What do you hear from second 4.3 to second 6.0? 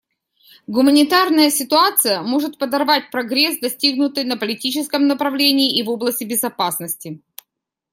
политическом направлении и в